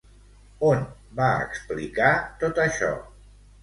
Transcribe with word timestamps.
On 0.69 0.81
va 1.21 1.29
explicar 1.45 2.11
tot 2.45 2.67
això? 2.69 2.95